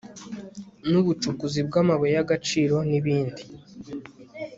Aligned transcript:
n'ubucukuzi 0.89 1.59
bw'amabuye 1.67 2.11
y'agaciro 2.17 2.75
n'ibindi 2.89 3.41